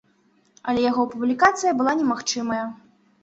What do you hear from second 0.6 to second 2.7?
Але яго публікацыя была немагчымая.